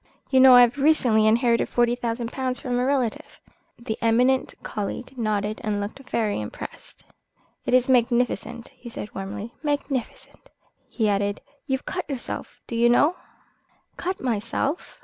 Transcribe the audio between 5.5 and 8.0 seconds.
and looked very impressed. "It is